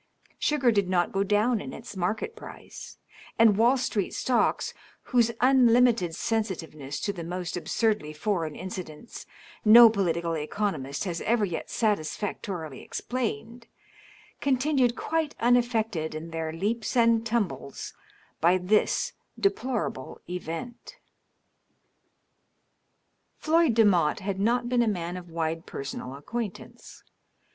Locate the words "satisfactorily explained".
11.69-13.67